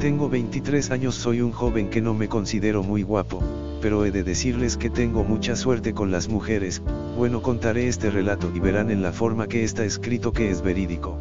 Tengo 0.00 0.28
23 0.28 0.92
años, 0.92 1.16
soy 1.16 1.40
un 1.40 1.50
joven 1.50 1.90
que 1.90 2.00
no 2.00 2.14
me 2.14 2.28
considero 2.28 2.84
muy 2.84 3.02
guapo, 3.02 3.42
pero 3.82 4.04
he 4.04 4.12
de 4.12 4.22
decirles 4.22 4.76
que 4.76 4.90
tengo 4.90 5.24
mucha 5.24 5.56
suerte 5.56 5.92
con 5.92 6.12
las 6.12 6.28
mujeres, 6.28 6.80
bueno 7.16 7.42
contaré 7.42 7.88
este 7.88 8.08
relato 8.08 8.48
y 8.54 8.60
verán 8.60 8.92
en 8.92 9.02
la 9.02 9.10
forma 9.10 9.48
que 9.48 9.64
está 9.64 9.84
escrito 9.84 10.32
que 10.32 10.52
es 10.52 10.62
verídico. 10.62 11.18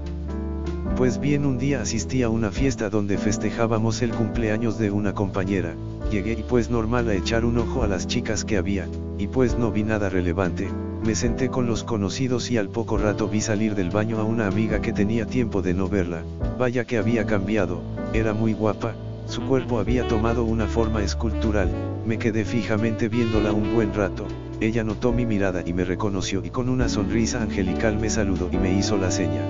Pues 0.96 1.20
bien 1.20 1.48
un 1.48 1.58
día 1.58 1.82
asistí 1.82 2.22
a 2.22 2.30
una 2.30 2.52
fiesta 2.52 2.92
donde 2.92 3.18
festejábamos 3.18 4.04
el 4.04 4.12
cumpleaños 4.12 4.78
de 4.78 4.92
una 4.92 5.12
compañera, 5.14 5.74
llegué 6.12 6.34
y 6.34 6.44
pues 6.44 6.70
normal 6.70 7.10
a 7.10 7.16
echar 7.16 7.46
un 7.46 7.58
ojo 7.58 7.82
a 7.82 7.88
las 7.88 8.06
chicas 8.06 8.46
que 8.46 8.58
había, 8.58 8.88
y 9.18 9.26
pues 9.26 9.58
no 9.58 9.72
vi 9.72 9.86
nada 9.86 10.08
relevante, 10.08 10.70
me 11.04 11.16
senté 11.16 11.50
con 11.50 11.66
los 11.66 11.84
conocidos 11.84 12.52
y 12.52 12.58
al 12.58 12.70
poco 12.70 13.00
rato 13.00 13.28
vi 13.28 13.42
salir 13.42 13.74
del 13.74 13.90
baño 13.90 14.20
a 14.20 14.24
una 14.24 14.46
amiga 14.46 14.82
que 14.82 14.94
tenía 14.94 15.26
tiempo 15.26 15.64
de 15.64 15.74
no 15.74 15.90
verla, 15.90 16.22
vaya 16.60 16.86
que 16.86 17.00
había 17.00 17.26
cambiado, 17.26 17.82
era 18.14 18.34
muy 18.34 18.54
guapa, 18.54 18.96
su 19.28 19.42
cuerpo 19.42 19.80
había 19.80 20.08
tomado 20.08 20.44
una 20.46 20.68
forma 20.68 21.04
escultural, 21.04 21.70
me 22.06 22.18
quedé 22.18 22.46
fijamente 22.46 23.10
viéndola 23.10 23.52
un 23.52 23.74
buen 23.74 23.94
rato, 23.94 24.26
ella 24.62 24.84
notó 24.84 25.12
mi 25.12 25.26
mirada 25.26 25.64
y 25.66 25.74
me 25.74 25.84
reconoció 25.84 26.44
y 26.44 26.50
con 26.50 26.70
una 26.70 26.90
sonrisa 26.90 27.42
angelical 27.42 28.00
me 28.00 28.10
saludó 28.10 28.50
y 28.52 28.58
me 28.58 28.74
hizo 28.74 28.98
la 28.98 29.12
seña. 29.12 29.42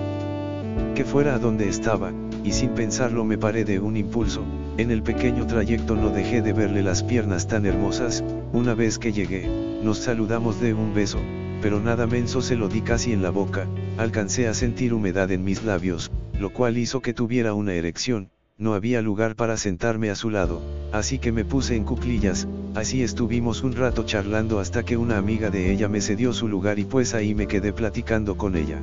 Que 0.96 1.06
fuera 1.06 1.36
a 1.36 1.40
donde 1.40 1.70
estaba, 1.70 2.12
y 2.44 2.52
sin 2.52 2.70
pensarlo 2.72 3.24
me 3.24 3.38
paré 3.38 3.66
de 3.66 3.80
un 3.80 3.96
impulso, 3.96 4.44
en 4.78 4.92
el 4.92 5.04
pequeño 5.04 5.46
trayecto 5.46 5.96
no 5.96 6.10
dejé 6.10 6.42
de 6.42 6.54
verle 6.54 6.82
las 6.82 7.04
piernas 7.04 7.48
tan 7.48 7.66
hermosas, 7.66 8.24
una 8.52 8.74
vez 8.74 8.98
que 8.98 9.14
llegué, 9.14 9.48
nos 9.84 10.00
saludamos 10.00 10.60
de 10.60 10.74
un 10.74 10.94
beso, 10.94 11.20
pero 11.62 11.80
nada 11.80 12.08
menso 12.08 12.42
se 12.42 12.56
lo 12.56 12.68
di 12.68 12.82
casi 12.82 13.14
en 13.14 13.22
la 13.22 13.30
boca, 13.30 13.68
alcancé 13.98 14.48
a 14.48 14.54
sentir 14.54 14.94
humedad 14.94 15.32
en 15.32 15.44
mis 15.44 15.64
labios, 15.64 16.12
lo 16.40 16.52
cual 16.52 16.78
hizo 16.78 17.02
que 17.02 17.14
tuviera 17.14 17.54
una 17.54 17.74
erección, 17.74 18.30
no 18.60 18.74
había 18.74 19.04
lugar 19.04 19.36
para 19.36 19.56
sentarme 19.56 20.10
a 20.10 20.16
su 20.16 20.32
lado, 20.32 20.62
así 20.92 21.20
que 21.20 21.32
me 21.32 21.46
puse 21.46 21.76
en 21.76 21.84
cuclillas, 21.84 22.48
así 22.74 23.04
estuvimos 23.04 23.62
un 23.62 23.74
rato 23.74 24.04
charlando 24.04 24.60
hasta 24.60 24.84
que 24.84 24.98
una 24.98 25.20
amiga 25.20 25.52
de 25.52 25.72
ella 25.72 25.88
me 25.88 26.02
cedió 26.02 26.34
su 26.34 26.48
lugar 26.48 26.80
y 26.80 26.84
pues 26.84 27.14
ahí 27.14 27.36
me 27.36 27.48
quedé 27.48 27.72
platicando 27.72 28.36
con 28.36 28.56
ella. 28.56 28.80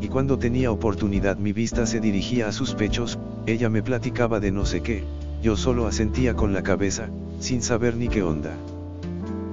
Y 0.00 0.08
cuando 0.08 0.40
tenía 0.40 0.72
oportunidad 0.72 1.36
mi 1.36 1.52
vista 1.52 1.86
se 1.86 2.00
dirigía 2.00 2.48
a 2.48 2.52
sus 2.52 2.74
pechos, 2.74 3.16
ella 3.46 3.70
me 3.70 3.82
platicaba 3.82 4.40
de 4.40 4.50
no 4.50 4.66
sé 4.66 4.80
qué, 4.82 5.04
yo 5.40 5.56
solo 5.56 5.86
asentía 5.86 6.34
con 6.34 6.52
la 6.52 6.64
cabeza, 6.64 7.08
sin 7.38 7.62
saber 7.62 7.96
ni 7.96 8.08
qué 8.08 8.24
onda. 8.24 8.56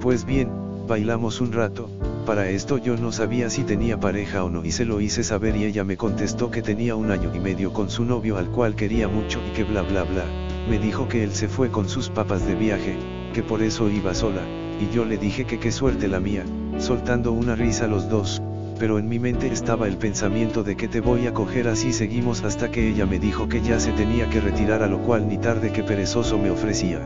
Pues 0.00 0.24
bien, 0.24 0.48
bailamos 0.88 1.42
un 1.42 1.52
rato, 1.52 1.90
para 2.26 2.48
esto 2.48 2.78
yo 2.78 2.96
no 2.96 3.12
sabía 3.12 3.50
si 3.50 3.62
tenía 3.62 4.00
pareja 4.00 4.42
o 4.42 4.50
no 4.50 4.64
y 4.64 4.72
se 4.72 4.86
lo 4.86 5.00
hice 5.00 5.22
saber 5.22 5.54
y 5.54 5.64
ella 5.64 5.84
me 5.84 5.98
contestó 5.98 6.50
que 6.50 6.62
tenía 6.62 6.96
un 6.96 7.10
año 7.10 7.30
y 7.34 7.38
medio 7.38 7.72
con 7.74 7.90
su 7.90 8.04
novio 8.04 8.38
al 8.38 8.50
cual 8.50 8.74
quería 8.74 9.06
mucho 9.06 9.38
y 9.46 9.52
que 9.52 9.64
bla 9.64 9.82
bla 9.82 10.02
bla, 10.04 10.24
me 10.68 10.78
dijo 10.78 11.06
que 11.06 11.22
él 11.22 11.32
se 11.32 11.46
fue 11.46 11.70
con 11.70 11.90
sus 11.90 12.08
papas 12.08 12.46
de 12.46 12.54
viaje, 12.54 12.96
que 13.34 13.42
por 13.42 13.62
eso 13.62 13.90
iba 13.90 14.14
sola, 14.14 14.40
y 14.80 14.92
yo 14.94 15.04
le 15.04 15.18
dije 15.18 15.44
que 15.44 15.60
qué 15.60 15.70
suerte 15.70 16.08
la 16.08 16.20
mía, 16.20 16.44
soltando 16.78 17.32
una 17.32 17.54
risa 17.54 17.86
los 17.86 18.08
dos, 18.08 18.42
pero 18.78 18.98
en 18.98 19.10
mi 19.10 19.18
mente 19.18 19.48
estaba 19.48 19.88
el 19.88 19.98
pensamiento 19.98 20.64
de 20.64 20.74
que 20.74 20.88
te 20.88 21.00
voy 21.00 21.26
a 21.26 21.34
coger 21.34 21.68
así 21.68 21.92
seguimos 21.92 22.44
hasta 22.44 22.70
que 22.70 22.88
ella 22.88 23.04
me 23.04 23.18
dijo 23.18 23.46
que 23.46 23.60
ya 23.60 23.78
se 23.78 23.92
tenía 23.92 24.30
que 24.30 24.40
retirar 24.40 24.82
a 24.82 24.86
lo 24.88 25.00
cual 25.00 25.28
ni 25.28 25.36
tarde 25.36 25.70
que 25.70 25.82
perezoso 25.82 26.38
me 26.38 26.50
ofrecía. 26.50 27.00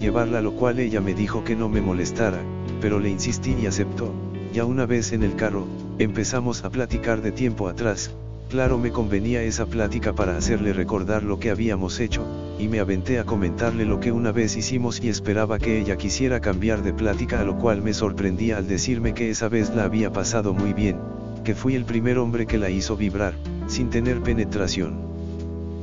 Llevarla 0.00 0.40
lo 0.40 0.52
cual 0.52 0.80
ella 0.80 1.00
me 1.00 1.14
dijo 1.14 1.44
que 1.44 1.54
no 1.54 1.68
me 1.68 1.82
molestara, 1.82 2.40
pero 2.80 2.98
le 2.98 3.10
insistí 3.10 3.54
y 3.60 3.66
aceptó, 3.66 4.12
ya 4.52 4.64
una 4.64 4.86
vez 4.86 5.12
en 5.12 5.22
el 5.22 5.36
carro, 5.36 5.66
empezamos 5.98 6.64
a 6.64 6.70
platicar 6.70 7.22
de 7.22 7.32
tiempo 7.32 7.68
atrás, 7.68 8.10
claro 8.48 8.78
me 8.78 8.90
convenía 8.90 9.42
esa 9.42 9.66
plática 9.66 10.12
para 10.12 10.36
hacerle 10.36 10.72
recordar 10.72 11.22
lo 11.22 11.38
que 11.38 11.50
habíamos 11.50 12.00
hecho, 12.00 12.24
y 12.58 12.68
me 12.68 12.80
aventé 12.80 13.18
a 13.18 13.24
comentarle 13.24 13.84
lo 13.84 14.00
que 14.00 14.12
una 14.12 14.32
vez 14.32 14.56
hicimos 14.56 15.00
y 15.02 15.08
esperaba 15.08 15.58
que 15.58 15.80
ella 15.80 15.96
quisiera 15.96 16.40
cambiar 16.40 16.82
de 16.82 16.92
plática 16.92 17.40
a 17.40 17.44
lo 17.44 17.58
cual 17.58 17.82
me 17.82 17.94
sorprendía 17.94 18.56
al 18.56 18.66
decirme 18.66 19.14
que 19.14 19.30
esa 19.30 19.48
vez 19.48 19.74
la 19.74 19.84
había 19.84 20.12
pasado 20.12 20.54
muy 20.54 20.72
bien, 20.72 20.96
que 21.44 21.54
fui 21.54 21.74
el 21.74 21.84
primer 21.84 22.18
hombre 22.18 22.46
que 22.46 22.58
la 22.58 22.70
hizo 22.70 22.96
vibrar, 22.96 23.34
sin 23.66 23.90
tener 23.90 24.20
penetración 24.20 25.09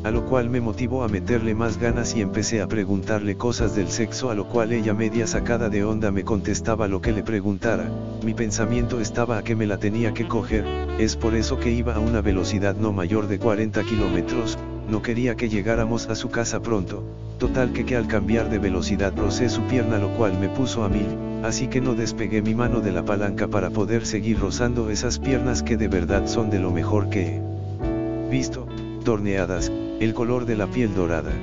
a 0.08 0.12
lo 0.12 0.26
cual 0.26 0.50
me 0.50 0.62
motivó 0.62 1.04
a 1.04 1.10
meterle 1.10 1.54
más 1.54 1.78
ganas 1.78 2.16
y 2.16 2.22
empecé 2.22 2.62
a 2.62 2.68
preguntarle 2.68 3.36
cosas 3.36 3.76
del 3.76 3.90
sexo 3.90 4.30
a 4.30 4.36
lo 4.36 4.48
cual 4.48 4.72
ella 4.72 4.94
media 4.94 5.28
sacada 5.28 5.68
de 5.68 5.84
onda 5.84 6.12
me 6.12 6.24
contestaba 6.24 6.88
lo 6.88 7.02
que 7.02 7.12
le 7.12 7.24
preguntara, 7.24 7.92
mi 8.24 8.34
pensamiento 8.34 9.02
estaba 9.02 9.38
a 9.38 9.44
que 9.44 9.58
me 9.58 9.68
la 9.68 9.80
tenía 9.80 10.14
que 10.14 10.26
coger, 10.26 10.64
es 10.98 11.18
por 11.18 11.36
eso 11.36 11.60
que 11.60 11.72
iba 11.72 11.94
a 11.94 12.00
una 12.00 12.22
velocidad 12.22 12.78
no 12.78 12.94
mayor 12.94 13.28
de 13.28 13.38
40 13.38 13.84
kilómetros, 13.84 14.58
no 14.90 15.02
quería 15.02 15.36
que 15.36 15.50
llegáramos 15.50 16.08
a 16.08 16.16
su 16.16 16.30
casa 16.30 16.62
pronto, 16.62 17.04
total 17.38 17.74
que 17.74 17.86
que 17.86 17.98
al 17.98 18.08
cambiar 18.08 18.50
de 18.50 18.60
velocidad 18.60 19.12
rocé 19.14 19.50
su 19.50 19.64
pierna 19.64 19.98
lo 19.98 20.16
cual 20.16 20.40
me 20.40 20.48
puso 20.48 20.86
a 20.86 20.90
mil, 20.90 21.44
así 21.44 21.68
que 21.68 21.82
no 21.82 21.96
despegué 21.96 22.42
mi 22.42 22.56
mano 22.56 22.80
de 22.80 22.94
la 22.94 23.04
palanca 23.04 23.50
para 23.50 23.72
poder 23.72 24.06
seguir 24.06 24.40
rozando 24.40 24.90
esas 24.90 25.20
piernas 25.20 25.64
que 25.64 25.76
de 25.76 25.90
verdad 25.90 26.28
son 26.28 26.50
de 26.50 26.60
lo 26.60 26.72
mejor 26.72 27.10
que 27.10 27.36
he 27.36 28.30
visto, 28.30 28.66
torneadas, 29.04 29.70
el 30.00 30.14
color 30.14 30.46
de 30.46 30.56
la 30.56 30.68
piel 30.68 30.94
dorada. 30.94 31.34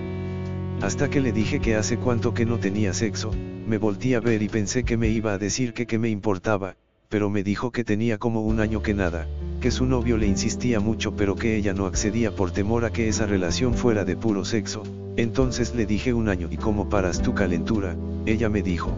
Hasta 0.80 1.10
que 1.10 1.20
le 1.20 1.32
dije 1.32 1.60
que 1.60 1.74
hace 1.74 1.96
cuánto 1.96 2.34
que 2.34 2.46
no 2.46 2.58
tenía 2.58 2.92
sexo, 2.92 3.32
me 3.66 3.78
volví 3.78 4.14
a 4.14 4.20
ver 4.20 4.42
y 4.42 4.48
pensé 4.48 4.84
que 4.84 4.96
me 4.96 5.08
iba 5.08 5.32
a 5.32 5.38
decir 5.38 5.72
que 5.72 5.86
que 5.86 5.98
me 5.98 6.08
importaba, 6.08 6.76
pero 7.08 7.30
me 7.30 7.42
dijo 7.42 7.72
que 7.72 7.84
tenía 7.84 8.18
como 8.18 8.42
un 8.42 8.60
año 8.60 8.80
que 8.80 8.94
nada, 8.94 9.26
que 9.60 9.72
su 9.72 9.86
novio 9.86 10.16
le 10.18 10.26
insistía 10.26 10.78
mucho 10.78 11.16
pero 11.16 11.34
que 11.34 11.56
ella 11.56 11.74
no 11.74 11.86
accedía 11.86 12.30
por 12.30 12.52
temor 12.52 12.84
a 12.84 12.90
que 12.90 13.08
esa 13.08 13.26
relación 13.26 13.74
fuera 13.74 14.04
de 14.04 14.16
puro 14.16 14.44
sexo, 14.44 14.84
entonces 15.16 15.74
le 15.74 15.86
dije 15.86 16.12
un 16.12 16.28
año 16.28 16.48
y 16.50 16.56
como 16.56 16.88
paras 16.88 17.22
tu 17.22 17.34
calentura, 17.34 17.96
ella 18.24 18.48
me 18.48 18.62
dijo. 18.62 18.92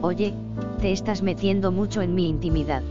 Oye, 0.00 0.32
te 0.80 0.92
estás 0.92 1.22
metiendo 1.22 1.72
mucho 1.72 2.00
en 2.00 2.14
mi 2.14 2.28
intimidad. 2.28 2.82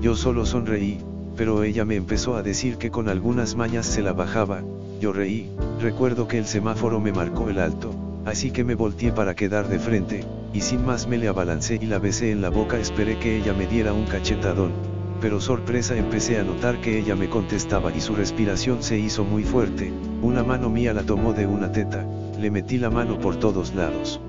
Yo 0.00 0.14
solo 0.14 0.46
sonreí, 0.46 0.98
pero 1.38 1.62
ella 1.62 1.84
me 1.84 1.94
empezó 1.94 2.34
a 2.34 2.42
decir 2.42 2.78
que 2.78 2.90
con 2.90 3.08
algunas 3.08 3.54
mañas 3.54 3.86
se 3.86 4.02
la 4.02 4.12
bajaba, 4.12 4.62
yo 5.00 5.12
reí, 5.12 5.48
recuerdo 5.80 6.26
que 6.26 6.36
el 6.36 6.46
semáforo 6.46 6.98
me 6.98 7.12
marcó 7.12 7.48
el 7.48 7.60
alto, 7.60 7.94
así 8.26 8.50
que 8.50 8.64
me 8.64 8.74
volteé 8.74 9.12
para 9.12 9.36
quedar 9.36 9.68
de 9.68 9.78
frente, 9.78 10.24
y 10.52 10.62
sin 10.62 10.84
más 10.84 11.06
me 11.06 11.16
le 11.16 11.28
abalancé 11.28 11.78
y 11.80 11.86
la 11.86 12.00
besé 12.00 12.32
en 12.32 12.42
la 12.42 12.50
boca 12.50 12.76
esperé 12.80 13.20
que 13.20 13.36
ella 13.38 13.54
me 13.54 13.68
diera 13.68 13.92
un 13.92 14.06
cachetadón, 14.06 14.72
pero 15.20 15.40
sorpresa 15.40 15.96
empecé 15.96 16.40
a 16.40 16.42
notar 16.42 16.80
que 16.80 16.98
ella 16.98 17.14
me 17.14 17.30
contestaba 17.30 17.94
y 17.94 18.00
su 18.00 18.16
respiración 18.16 18.82
se 18.82 18.98
hizo 18.98 19.22
muy 19.22 19.44
fuerte, 19.44 19.92
una 20.22 20.42
mano 20.42 20.68
mía 20.68 20.92
la 20.92 21.04
tomó 21.04 21.34
de 21.34 21.46
una 21.46 21.70
teta, 21.70 22.04
le 22.36 22.50
metí 22.50 22.78
la 22.78 22.90
mano 22.90 23.20
por 23.20 23.36
todos 23.36 23.76
lados 23.76 24.20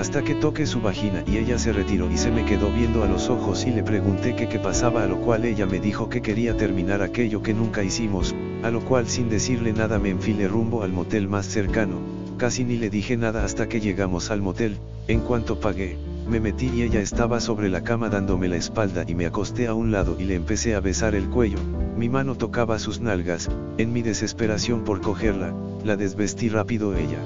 hasta 0.00 0.22
que 0.22 0.34
toqué 0.34 0.64
su 0.64 0.80
vagina 0.80 1.22
y 1.26 1.36
ella 1.36 1.58
se 1.58 1.74
retiró 1.74 2.10
y 2.10 2.16
se 2.16 2.30
me 2.30 2.46
quedó 2.46 2.72
viendo 2.72 3.04
a 3.04 3.06
los 3.06 3.28
ojos 3.28 3.66
y 3.66 3.70
le 3.70 3.82
pregunté 3.82 4.34
qué 4.34 4.58
pasaba 4.58 5.02
a 5.02 5.06
lo 5.06 5.20
cual 5.20 5.44
ella 5.44 5.66
me 5.66 5.78
dijo 5.78 6.08
que 6.08 6.22
quería 6.22 6.56
terminar 6.56 7.02
aquello 7.02 7.42
que 7.42 7.52
nunca 7.52 7.84
hicimos, 7.84 8.34
a 8.62 8.70
lo 8.70 8.80
cual 8.80 9.08
sin 9.08 9.28
decirle 9.28 9.74
nada 9.74 9.98
me 9.98 10.08
enfilé 10.08 10.48
rumbo 10.48 10.82
al 10.82 10.90
motel 10.90 11.28
más 11.28 11.44
cercano, 11.44 11.98
casi 12.38 12.64
ni 12.64 12.78
le 12.78 12.88
dije 12.88 13.18
nada 13.18 13.44
hasta 13.44 13.68
que 13.68 13.78
llegamos 13.78 14.30
al 14.30 14.40
motel, 14.40 14.78
en 15.06 15.20
cuanto 15.20 15.60
pagué, 15.60 15.98
me 16.26 16.40
metí 16.40 16.70
y 16.74 16.80
ella 16.80 17.02
estaba 17.02 17.38
sobre 17.38 17.68
la 17.68 17.82
cama 17.82 18.08
dándome 18.08 18.48
la 18.48 18.56
espalda 18.56 19.04
y 19.06 19.14
me 19.14 19.26
acosté 19.26 19.66
a 19.66 19.74
un 19.74 19.92
lado 19.92 20.16
y 20.18 20.24
le 20.24 20.34
empecé 20.34 20.74
a 20.74 20.80
besar 20.80 21.14
el 21.14 21.28
cuello, 21.28 21.58
mi 21.98 22.08
mano 22.08 22.36
tocaba 22.36 22.78
sus 22.78 23.00
nalgas, 23.00 23.50
en 23.76 23.92
mi 23.92 24.00
desesperación 24.00 24.82
por 24.82 25.02
cogerla, 25.02 25.52
la 25.84 25.96
desvestí 25.96 26.48
rápido 26.48 26.96
ella. 26.96 27.18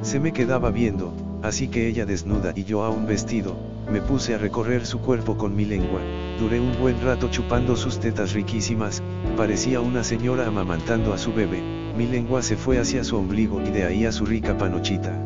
Se 0.00 0.18
me 0.18 0.32
quedaba 0.32 0.70
viendo, 0.70 1.12
así 1.42 1.68
que 1.68 1.88
ella 1.88 2.06
desnuda 2.06 2.52
y 2.54 2.64
yo 2.64 2.84
aún 2.84 3.06
vestido, 3.06 3.56
me 3.90 4.00
puse 4.00 4.34
a 4.34 4.38
recorrer 4.38 4.86
su 4.86 5.00
cuerpo 5.00 5.36
con 5.36 5.54
mi 5.54 5.64
lengua, 5.64 6.00
duré 6.38 6.60
un 6.60 6.78
buen 6.80 7.00
rato 7.02 7.28
chupando 7.28 7.76
sus 7.76 7.98
tetas 7.98 8.32
riquísimas, 8.32 9.02
parecía 9.36 9.80
una 9.80 10.04
señora 10.04 10.46
amamantando 10.46 11.12
a 11.12 11.18
su 11.18 11.32
bebé, 11.32 11.60
mi 11.96 12.06
lengua 12.06 12.42
se 12.42 12.56
fue 12.56 12.78
hacia 12.78 13.04
su 13.04 13.16
ombligo 13.16 13.60
y 13.60 13.70
de 13.70 13.84
ahí 13.84 14.06
a 14.06 14.12
su 14.12 14.24
rica 14.24 14.56
panochita. 14.56 15.18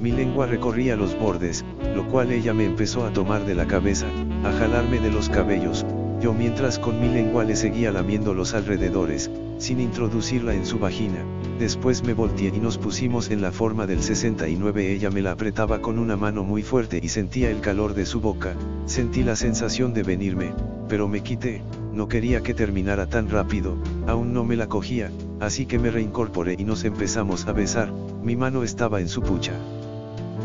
Mi 0.00 0.12
lengua 0.12 0.46
recorría 0.46 0.96
los 0.96 1.18
bordes, 1.18 1.64
lo 1.94 2.06
cual 2.08 2.32
ella 2.32 2.52
me 2.52 2.64
empezó 2.64 3.06
a 3.06 3.12
tomar 3.12 3.46
de 3.46 3.54
la 3.54 3.66
cabeza, 3.66 4.06
a 4.44 4.52
jalarme 4.52 5.00
de 5.00 5.10
los 5.10 5.28
cabellos, 5.28 5.86
yo 6.20 6.32
mientras 6.32 6.78
con 6.78 7.00
mi 7.00 7.08
lengua 7.08 7.44
le 7.44 7.56
seguía 7.56 7.92
lamiendo 7.92 8.34
los 8.34 8.54
alrededores, 8.54 9.30
sin 9.58 9.80
introducirla 9.80 10.54
en 10.54 10.66
su 10.66 10.78
vagina, 10.78 11.24
después 11.58 12.02
me 12.02 12.14
volteé 12.14 12.52
y 12.54 12.58
nos 12.58 12.78
pusimos 12.78 13.30
en 13.30 13.40
la 13.40 13.52
forma 13.52 13.86
del 13.86 14.02
69 14.02 14.92
ella 14.92 15.10
me 15.10 15.22
la 15.22 15.32
apretaba 15.32 15.80
con 15.80 15.98
una 15.98 16.16
mano 16.16 16.44
muy 16.44 16.62
fuerte 16.62 17.00
y 17.02 17.08
sentía 17.08 17.50
el 17.50 17.60
calor 17.60 17.94
de 17.94 18.06
su 18.06 18.20
boca, 18.20 18.54
sentí 18.86 19.22
la 19.22 19.36
sensación 19.36 19.94
de 19.94 20.02
venirme, 20.02 20.52
pero 20.88 21.08
me 21.08 21.22
quité, 21.22 21.62
no 21.92 22.08
quería 22.08 22.42
que 22.42 22.54
terminara 22.54 23.06
tan 23.06 23.30
rápido, 23.30 23.76
aún 24.06 24.32
no 24.32 24.44
me 24.44 24.56
la 24.56 24.68
cogía, 24.68 25.10
así 25.40 25.66
que 25.66 25.78
me 25.78 25.90
reincorporé 25.90 26.56
y 26.58 26.64
nos 26.64 26.84
empezamos 26.84 27.46
a 27.46 27.52
besar, 27.52 27.92
mi 28.22 28.36
mano 28.36 28.62
estaba 28.62 29.00
en 29.00 29.08
su 29.08 29.22
pucha. 29.22 29.52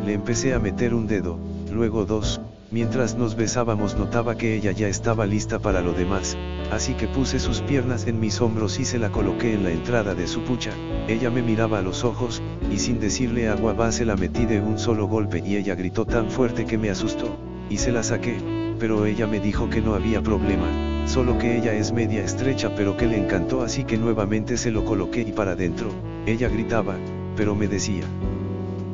Le 0.05 0.13
empecé 0.13 0.53
a 0.53 0.59
meter 0.59 0.93
un 0.93 1.07
dedo, 1.07 1.37
luego 1.71 2.05
dos, 2.05 2.41
mientras 2.71 3.17
nos 3.17 3.35
besábamos 3.35 3.97
notaba 3.97 4.35
que 4.37 4.55
ella 4.55 4.71
ya 4.71 4.87
estaba 4.87 5.25
lista 5.25 5.59
para 5.59 5.81
lo 5.81 5.93
demás, 5.93 6.37
así 6.71 6.93
que 6.93 7.07
puse 7.07 7.37
sus 7.37 7.59
piernas 7.61 8.07
en 8.07 8.19
mis 8.19 8.39
hombros 8.41 8.79
y 8.79 8.85
se 8.85 8.97
la 8.97 9.11
coloqué 9.11 9.53
en 9.53 9.63
la 9.63 9.71
entrada 9.71 10.15
de 10.15 10.25
su 10.25 10.41
pucha, 10.41 10.71
ella 11.09 11.29
me 11.29 11.41
miraba 11.41 11.79
a 11.79 11.81
los 11.81 12.05
ojos, 12.05 12.41
y 12.71 12.79
sin 12.79 12.99
decirle 12.99 13.49
agua 13.49 13.73
va 13.73 13.91
se 13.91 14.05
la 14.05 14.15
metí 14.15 14.45
de 14.45 14.61
un 14.61 14.79
solo 14.79 15.07
golpe 15.07 15.43
y 15.45 15.57
ella 15.57 15.75
gritó 15.75 16.05
tan 16.05 16.31
fuerte 16.31 16.65
que 16.65 16.77
me 16.77 16.89
asustó, 16.89 17.35
y 17.69 17.77
se 17.77 17.91
la 17.91 18.03
saqué, 18.03 18.37
pero 18.79 19.05
ella 19.05 19.27
me 19.27 19.41
dijo 19.41 19.69
que 19.69 19.81
no 19.81 19.93
había 19.93 20.23
problema, 20.23 20.67
solo 21.07 21.37
que 21.37 21.57
ella 21.57 21.73
es 21.73 21.91
media 21.91 22.23
estrecha 22.23 22.73
pero 22.73 22.95
que 22.95 23.05
le 23.05 23.17
encantó 23.17 23.63
así 23.63 23.83
que 23.83 23.97
nuevamente 23.97 24.55
se 24.55 24.71
lo 24.71 24.85
coloqué 24.85 25.21
y 25.21 25.33
para 25.33 25.51
adentro, 25.51 25.89
ella 26.25 26.47
gritaba, 26.47 26.95
pero 27.35 27.53
me 27.53 27.67
decía. 27.67 28.05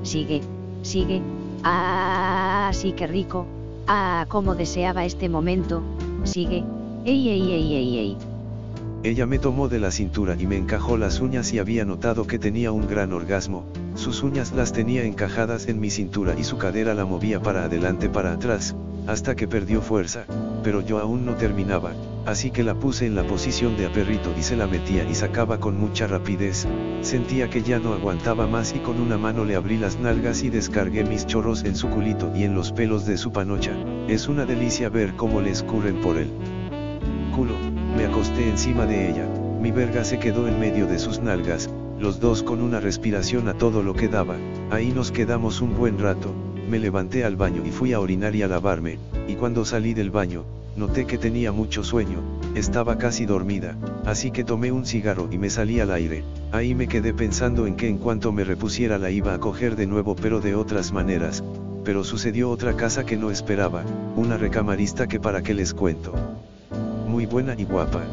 Sigue, 0.01 0.41
sigue, 0.81 1.21
ah, 1.63 2.71
sí 2.73 2.93
que 2.93 3.05
rico, 3.05 3.45
ah, 3.87 4.25
cómo 4.29 4.55
deseaba 4.55 5.05
este 5.05 5.29
momento, 5.29 5.81
sigue, 6.23 6.63
ey, 7.05 7.29
ey, 7.29 7.51
ey, 7.51 7.75
ey, 7.75 7.97
ey. 7.97 8.17
Ella 9.03 9.25
me 9.25 9.39
tomó 9.39 9.69
de 9.69 9.79
la 9.79 9.91
cintura 9.91 10.35
y 10.37 10.47
me 10.47 10.57
encajó 10.57 10.97
las 10.97 11.19
uñas 11.19 11.53
y 11.53 11.59
había 11.59 11.85
notado 11.85 12.27
que 12.27 12.39
tenía 12.39 12.71
un 12.71 12.87
gran 12.87 13.13
orgasmo, 13.13 13.65
sus 13.95 14.23
uñas 14.23 14.51
las 14.51 14.73
tenía 14.73 15.03
encajadas 15.03 15.67
en 15.67 15.79
mi 15.79 15.89
cintura 15.89 16.35
y 16.37 16.43
su 16.43 16.57
cadera 16.57 16.93
la 16.93 17.05
movía 17.05 17.41
para 17.41 17.63
adelante 17.65 18.09
para 18.09 18.33
atrás, 18.33 18.75
hasta 19.07 19.35
que 19.35 19.47
perdió 19.47 19.81
fuerza, 19.81 20.25
pero 20.63 20.81
yo 20.81 20.99
aún 20.99 21.25
no 21.25 21.35
terminaba, 21.35 21.93
así 22.27 22.51
que 22.51 22.61
la 22.61 22.75
puse 22.75 23.05
en 23.05 23.15
la 23.15 23.23
posición 23.23 23.77
de 23.77 23.85
aperrito 23.85 24.33
y 24.37 24.43
se 24.43 24.57
la 24.57 24.67
metía 24.67 25.09
y 25.09 25.15
sacaba 25.15 25.59
con 25.59 25.79
mucha 25.79 26.07
rapidez, 26.07 26.67
sentía 26.99 27.49
que 27.49 27.63
ya 27.63 27.79
no 27.79 27.93
aguantaba 27.93 28.47
más 28.47 28.75
y 28.75 28.79
con 28.79 28.99
una 28.99 29.17
mano 29.17 29.45
le 29.45 29.55
abrí 29.55 29.77
las 29.77 29.97
nalgas 29.97 30.43
y 30.43 30.49
descargué 30.49 31.05
mis 31.05 31.25
chorros 31.25 31.63
en 31.63 31.75
su 31.75 31.89
culito 31.89 32.29
y 32.35 32.43
en 32.43 32.53
los 32.53 32.73
pelos 32.73 33.05
de 33.05 33.17
su 33.17 33.31
panocha, 33.31 33.71
es 34.09 34.27
una 34.27 34.45
delicia 34.45 34.89
ver 34.89 35.15
cómo 35.15 35.39
le 35.39 35.51
escurren 35.51 36.01
por 36.01 36.17
él. 36.17 36.29
Culo, 37.33 37.53
me 37.95 38.05
acosté 38.05 38.49
encima 38.49 38.85
de 38.85 39.09
ella, 39.09 39.25
mi 39.61 39.71
verga 39.71 40.03
se 40.03 40.19
quedó 40.19 40.49
en 40.49 40.59
medio 40.59 40.85
de 40.85 40.99
sus 40.99 41.21
nalgas, 41.21 41.69
los 41.97 42.19
dos 42.19 42.43
con 42.43 42.61
una 42.61 42.81
respiración 42.81 43.47
a 43.47 43.53
todo 43.53 43.81
lo 43.81 43.93
que 43.93 44.09
daba, 44.09 44.35
ahí 44.69 44.91
nos 44.91 45.13
quedamos 45.13 45.61
un 45.61 45.77
buen 45.77 45.97
rato, 45.97 46.33
me 46.67 46.79
levanté 46.79 47.23
al 47.23 47.35
baño 47.35 47.63
y 47.65 47.71
fui 47.71 47.93
a 47.93 47.99
orinar 47.99 48.35
y 48.35 48.41
a 48.41 48.47
lavarme, 48.47 48.99
y 49.27 49.35
cuando 49.35 49.65
salí 49.65 49.93
del 49.93 50.11
baño, 50.11 50.43
noté 50.75 51.05
que 51.05 51.17
tenía 51.17 51.51
mucho 51.51 51.83
sueño, 51.83 52.21
estaba 52.55 52.97
casi 52.97 53.25
dormida, 53.25 53.75
así 54.05 54.31
que 54.31 54.43
tomé 54.43 54.71
un 54.71 54.85
cigarro 54.85 55.27
y 55.31 55.37
me 55.37 55.49
salí 55.49 55.79
al 55.79 55.91
aire, 55.91 56.23
ahí 56.51 56.75
me 56.75 56.87
quedé 56.87 57.13
pensando 57.13 57.67
en 57.67 57.75
que 57.75 57.87
en 57.87 57.97
cuanto 57.97 58.31
me 58.31 58.43
repusiera 58.43 58.97
la 58.97 59.09
iba 59.09 59.33
a 59.33 59.39
coger 59.39 59.75
de 59.75 59.87
nuevo 59.87 60.15
pero 60.15 60.39
de 60.39 60.55
otras 60.55 60.91
maneras, 60.91 61.43
pero 61.83 62.03
sucedió 62.03 62.49
otra 62.49 62.75
casa 62.75 63.05
que 63.05 63.15
no 63.17 63.31
esperaba, 63.31 63.83
una 64.15 64.37
recamarista 64.37 65.07
que 65.07 65.19
para 65.19 65.41
qué 65.41 65.53
les 65.53 65.73
cuento. 65.73 66.13
Muy 67.07 67.25
buena 67.25 67.55
y 67.57 67.63
guapa. 67.63 68.03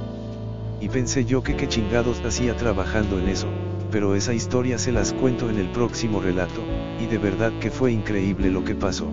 Y 0.81 0.89
pensé 0.89 1.25
yo 1.25 1.43
que 1.43 1.56
qué 1.56 1.67
chingados 1.67 2.23
hacía 2.25 2.56
trabajando 2.56 3.19
en 3.19 3.29
eso, 3.29 3.49
pero 3.94 4.14
esa 4.17 4.35
historia 4.35 4.76
se 4.76 4.91
las 4.91 5.12
cuento 5.12 5.49
en 5.49 5.56
el 5.56 5.70
próximo 5.70 6.20
relato, 6.20 6.61
y 7.00 7.06
de 7.06 7.17
verdad 7.17 7.52
que 7.61 7.70
fue 7.70 7.93
increíble 7.93 8.50
lo 8.50 8.64
que 8.64 8.75
pasó. 8.75 9.06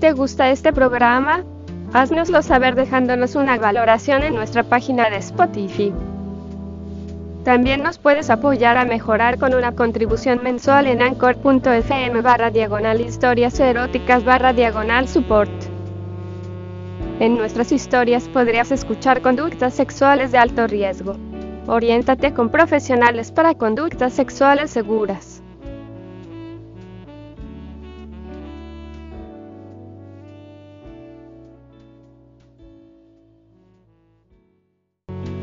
¿Te 0.00 0.10
gusta 0.10 0.50
este 0.50 0.72
programa? 0.72 1.44
Haznoslo 1.94 2.40
saber 2.40 2.74
dejándonos 2.74 3.34
una 3.34 3.58
valoración 3.58 4.22
en 4.22 4.34
nuestra 4.34 4.62
página 4.62 5.10
de 5.10 5.16
Spotify. 5.16 5.92
También 7.44 7.82
nos 7.82 7.98
puedes 7.98 8.30
apoyar 8.30 8.78
a 8.78 8.84
mejorar 8.84 9.36
con 9.38 9.54
una 9.54 9.72
contribución 9.72 10.40
mensual 10.42 10.86
en 10.86 11.02
anchor.fm 11.02 12.20
barra 12.22 12.50
diagonal 12.50 13.00
historias 13.00 13.60
eróticas 13.60 14.24
barra 14.24 14.52
diagonal 14.52 15.06
support. 15.06 15.50
En 17.20 17.36
nuestras 17.36 17.72
historias 17.72 18.26
podrías 18.28 18.72
escuchar 18.72 19.20
conductas 19.20 19.74
sexuales 19.74 20.32
de 20.32 20.38
alto 20.38 20.66
riesgo. 20.66 21.16
Oriéntate 21.66 22.32
con 22.32 22.48
profesionales 22.48 23.30
para 23.30 23.54
conductas 23.54 24.12
sexuales 24.12 24.70
seguras. 24.70 25.31